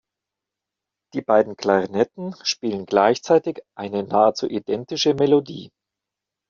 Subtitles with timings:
[1.13, 5.69] Die beiden Klarinetten spielen gleichzeitig eine nahezu identische Melodie.